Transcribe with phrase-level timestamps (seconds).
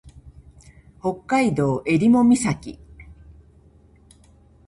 [0.99, 2.79] 北海道襟裳岬